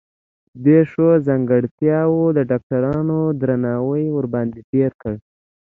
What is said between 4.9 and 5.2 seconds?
کړ.